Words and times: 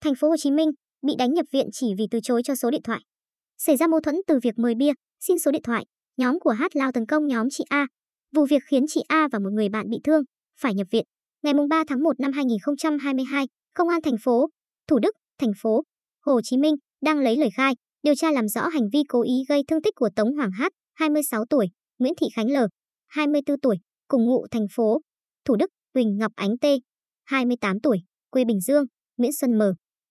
thành 0.00 0.14
phố 0.14 0.28
Hồ 0.28 0.36
Chí 0.36 0.50
Minh, 0.50 0.70
bị 1.02 1.12
đánh 1.18 1.34
nhập 1.34 1.46
viện 1.52 1.66
chỉ 1.72 1.86
vì 1.98 2.04
từ 2.10 2.18
chối 2.22 2.42
cho 2.44 2.54
số 2.54 2.70
điện 2.70 2.82
thoại. 2.82 3.00
Xảy 3.58 3.76
ra 3.76 3.86
mâu 3.86 4.00
thuẫn 4.00 4.14
từ 4.26 4.38
việc 4.42 4.58
mời 4.58 4.74
bia, 4.74 4.92
xin 5.20 5.38
số 5.38 5.50
điện 5.50 5.62
thoại, 5.62 5.84
nhóm 6.16 6.40
của 6.40 6.50
Hát 6.50 6.76
lao 6.76 6.92
tấn 6.92 7.06
công 7.06 7.26
nhóm 7.26 7.46
chị 7.50 7.64
A. 7.68 7.86
Vụ 8.34 8.46
việc 8.50 8.62
khiến 8.70 8.84
chị 8.88 9.00
A 9.08 9.28
và 9.32 9.38
một 9.38 9.50
người 9.52 9.68
bạn 9.68 9.90
bị 9.90 9.98
thương, 10.04 10.22
phải 10.60 10.74
nhập 10.74 10.86
viện. 10.90 11.04
Ngày 11.42 11.54
3 11.70 11.84
tháng 11.88 12.02
1 12.02 12.20
năm 12.20 12.32
2022, 12.32 13.46
Công 13.74 13.88
an 13.88 14.02
thành 14.02 14.16
phố 14.24 14.48
Thủ 14.88 14.98
Đức, 14.98 15.14
thành 15.38 15.52
phố 15.62 15.82
Hồ 16.20 16.40
Chí 16.44 16.56
Minh 16.56 16.74
đang 17.02 17.18
lấy 17.18 17.36
lời 17.36 17.48
khai, 17.54 17.74
điều 18.02 18.14
tra 18.14 18.30
làm 18.30 18.48
rõ 18.48 18.68
hành 18.68 18.88
vi 18.92 19.02
cố 19.08 19.22
ý 19.22 19.32
gây 19.48 19.62
thương 19.68 19.82
tích 19.82 19.94
của 19.94 20.08
Tống 20.16 20.36
Hoàng 20.36 20.50
Hát, 20.50 20.72
26 20.94 21.44
tuổi, 21.50 21.66
Nguyễn 21.98 22.14
Thị 22.20 22.26
Khánh 22.34 22.50
L, 22.50 22.56
24 23.06 23.60
tuổi, 23.60 23.76
cùng 24.08 24.26
ngụ 24.26 24.46
thành 24.50 24.66
phố 24.76 25.00
Thủ 25.44 25.56
Đức, 25.56 25.70
Huỳnh 25.94 26.18
Ngọc 26.18 26.32
Ánh 26.34 26.58
T, 26.58 26.66
28 27.24 27.80
tuổi, 27.80 27.98
quê 28.30 28.44
Bình 28.44 28.60
Dương, 28.60 28.84
Nguyễn 29.16 29.32
Xuân 29.32 29.58
M, 29.58 29.62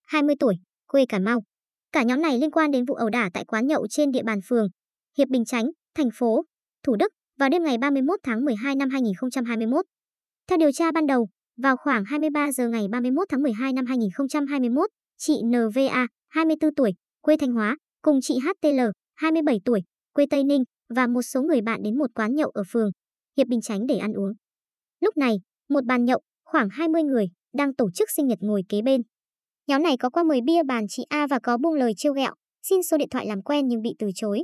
20 0.09 0.35
tuổi, 0.39 0.55
quê 0.87 1.05
Cà 1.09 1.19
Mau. 1.19 1.43
Cả 1.91 2.03
nhóm 2.03 2.21
này 2.21 2.37
liên 2.37 2.51
quan 2.51 2.71
đến 2.71 2.85
vụ 2.85 2.95
ẩu 2.95 3.09
đả 3.09 3.29
tại 3.33 3.45
quán 3.45 3.67
nhậu 3.67 3.87
trên 3.87 4.11
địa 4.11 4.23
bàn 4.23 4.39
phường 4.47 4.67
Hiệp 5.17 5.27
Bình 5.27 5.45
Chánh, 5.45 5.65
thành 5.95 6.09
phố 6.13 6.45
Thủ 6.83 6.95
Đức 6.95 7.11
vào 7.39 7.49
đêm 7.49 7.63
ngày 7.63 7.77
31 7.77 8.19
tháng 8.23 8.45
12 8.45 8.75
năm 8.75 8.89
2021. 8.89 9.85
Theo 10.47 10.57
điều 10.57 10.71
tra 10.71 10.91
ban 10.91 11.07
đầu, 11.07 11.29
vào 11.57 11.77
khoảng 11.77 12.05
23 12.05 12.51
giờ 12.51 12.69
ngày 12.69 12.87
31 12.91 13.27
tháng 13.29 13.43
12 13.43 13.73
năm 13.73 13.85
2021, 13.85 14.89
chị 15.17 15.33
NVA, 15.45 16.07
24 16.29 16.75
tuổi, 16.75 16.91
quê 17.21 17.37
Thanh 17.37 17.51
Hóa, 17.51 17.77
cùng 18.01 18.19
chị 18.21 18.33
HTL, 18.39 18.79
27 19.15 19.59
tuổi, 19.65 19.81
quê 20.13 20.25
Tây 20.29 20.43
Ninh 20.43 20.63
và 20.95 21.07
một 21.07 21.21
số 21.21 21.41
người 21.41 21.61
bạn 21.61 21.83
đến 21.83 21.97
một 21.97 22.11
quán 22.15 22.35
nhậu 22.35 22.49
ở 22.49 22.63
phường 22.71 22.91
Hiệp 23.37 23.47
Bình 23.47 23.61
Chánh 23.61 23.87
để 23.87 23.97
ăn 23.97 24.13
uống. 24.13 24.33
Lúc 24.99 25.17
này, 25.17 25.35
một 25.69 25.85
bàn 25.85 26.05
nhậu, 26.05 26.21
khoảng 26.45 26.69
20 26.71 27.03
người, 27.03 27.25
đang 27.53 27.75
tổ 27.75 27.91
chức 27.91 28.09
sinh 28.15 28.27
nhật 28.27 28.39
ngồi 28.41 28.61
kế 28.69 28.81
bên. 28.81 29.01
Nhóm 29.69 29.83
này 29.83 29.97
có 29.97 30.09
qua 30.09 30.23
mời 30.23 30.41
bia 30.41 30.63
bàn 30.63 30.85
chị 30.89 31.03
A 31.09 31.27
và 31.27 31.39
có 31.39 31.57
buông 31.57 31.73
lời 31.73 31.93
trêu 31.97 32.13
ghẹo, 32.13 32.33
xin 32.63 32.83
số 32.83 32.97
điện 32.97 33.09
thoại 33.09 33.25
làm 33.25 33.41
quen 33.41 33.67
nhưng 33.67 33.81
bị 33.81 33.95
từ 33.99 34.09
chối. 34.15 34.43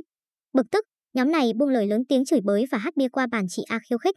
Bực 0.52 0.66
tức, 0.70 0.84
nhóm 1.14 1.32
này 1.32 1.52
buông 1.56 1.68
lời 1.68 1.86
lớn 1.86 2.02
tiếng 2.08 2.24
chửi 2.24 2.40
bới 2.44 2.64
và 2.70 2.78
hát 2.78 2.96
bia 2.96 3.08
qua 3.08 3.26
bàn 3.26 3.46
chị 3.48 3.62
A 3.68 3.78
khiêu 3.88 3.98
khích. 3.98 4.14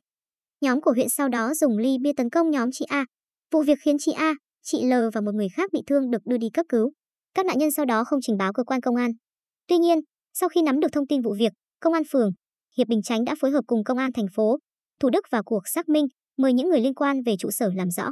Nhóm 0.62 0.82
của 0.82 0.92
huyện 0.92 1.10
sau 1.10 1.30
đó 1.30 1.54
dùng 1.54 1.78
ly 1.78 1.98
bia 2.02 2.12
tấn 2.18 2.30
công 2.30 2.50
nhóm 2.50 2.70
chị 2.72 2.86
A. 2.90 3.06
Vụ 3.52 3.62
việc 3.62 3.78
khiến 3.86 3.96
chị 4.00 4.12
A, 4.12 4.34
chị 4.64 4.84
L 4.84 4.94
và 5.14 5.22
một 5.22 5.36
người 5.36 5.48
khác 5.56 5.70
bị 5.74 5.82
thương 5.88 6.12
được 6.12 6.22
đưa 6.26 6.38
đi 6.38 6.48
cấp 6.54 6.66
cứu. 6.70 6.92
Các 7.34 7.46
nạn 7.46 7.58
nhân 7.58 7.72
sau 7.72 7.86
đó 7.86 8.04
không 8.04 8.20
trình 8.22 8.38
báo 8.38 8.54
cơ 8.54 8.64
quan 8.64 8.82
công 8.82 8.96
an. 8.96 9.12
Tuy 9.68 9.78
nhiên, 9.78 10.00
sau 10.34 10.50
khi 10.50 10.62
nắm 10.62 10.80
được 10.80 10.92
thông 10.92 11.08
tin 11.08 11.22
vụ 11.22 11.36
việc, 11.40 11.54
công 11.80 11.94
an 11.94 12.04
phường 12.12 12.32
Hiệp 12.78 12.88
Bình 12.88 13.02
Chánh 13.02 13.24
đã 13.24 13.36
phối 13.40 13.52
hợp 13.52 13.64
cùng 13.68 13.84
công 13.84 13.98
an 13.98 14.14
thành 14.14 14.28
phố 14.36 14.58
Thủ 15.00 15.10
Đức 15.10 15.26
vào 15.32 15.44
cuộc 15.46 15.62
xác 15.66 15.90
minh, 15.90 16.06
mời 16.38 16.54
những 16.54 16.70
người 16.70 16.80
liên 16.80 16.94
quan 16.94 17.18
về 17.26 17.36
trụ 17.40 17.52
sở 17.52 17.70
làm 17.76 17.90
rõ. 17.92 18.08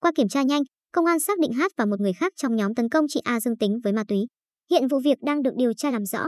Qua 0.00 0.12
kiểm 0.16 0.28
tra 0.28 0.42
nhanh, 0.42 0.62
công 0.94 1.06
an 1.06 1.20
xác 1.20 1.38
định 1.38 1.52
Hát 1.52 1.72
và 1.76 1.84
một 1.84 2.00
người 2.00 2.12
khác 2.12 2.32
trong 2.36 2.56
nhóm 2.56 2.74
tấn 2.74 2.88
công 2.88 3.06
chị 3.08 3.20
A 3.24 3.40
dương 3.40 3.56
tính 3.56 3.80
với 3.84 3.92
ma 3.92 4.04
túy. 4.08 4.18
Hiện 4.70 4.88
vụ 4.88 5.00
việc 5.04 5.18
đang 5.22 5.42
được 5.42 5.50
điều 5.56 5.72
tra 5.72 5.90
làm 5.90 6.06
rõ. 6.06 6.24